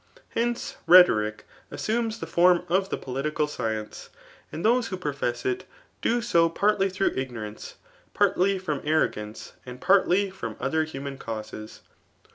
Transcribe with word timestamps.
Hence, 0.29 0.77
rhetoric 0.87 1.45
assumes 1.69 2.17
the 2.19 2.25
formjof 2.25 2.89
tttfi'political 2.89 3.47
[science,] 3.47 4.09
and 4.51 4.65
those 4.65 4.87
who 4.87 4.97
profess 4.97 5.45
it, 5.45 5.65
doao 6.01 6.51
padby 6.55 6.85
diPBugh 6.91 7.15
ignorance 7.15 7.75
l^vtly 8.15 8.59
^r^'"^ 8.59 8.83
arcog^Kc^ 8.83 9.51
and 9.63 9.79
partly 9.79 10.31
bom 10.31 10.55
cAet 10.55 10.89
buman.causes. 10.89 11.81